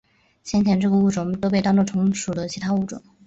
[0.41, 3.03] 先前这个物种都被当作同属的其他物种。